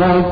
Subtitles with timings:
[0.00, 0.24] قد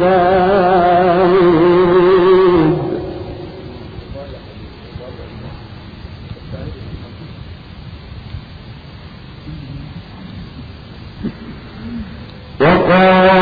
[0.00, 1.48] داود.
[12.60, 13.37] وقال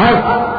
[0.00, 0.49] हर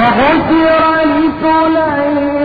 [0.00, 2.39] وغفر لسليمان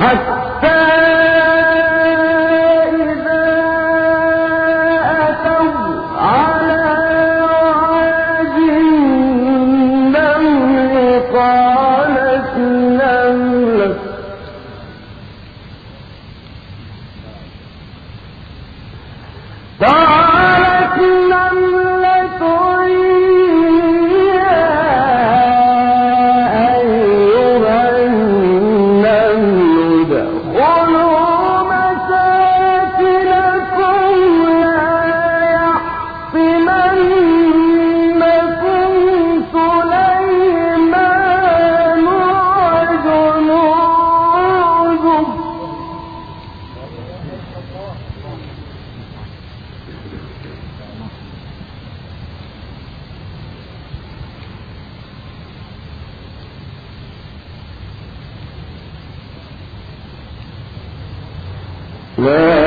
[0.00, 0.67] حتى
[62.18, 62.57] لا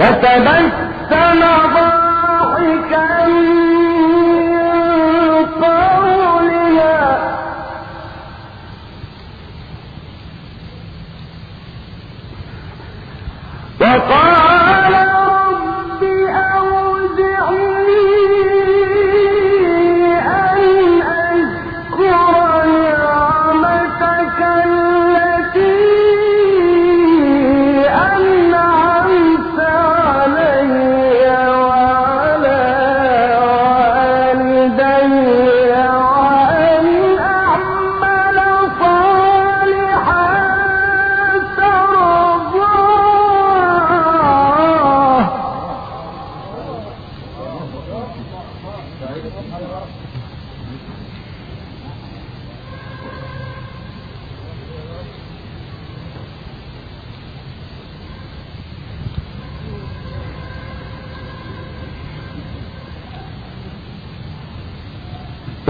[0.00, 0.69] فتبسم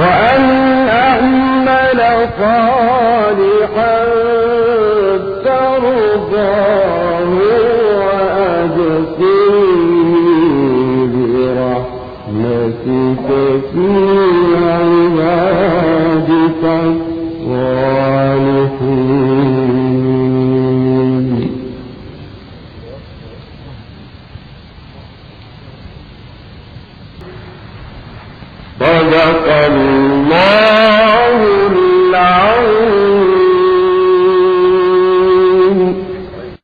[0.02, 2.40] في عبادك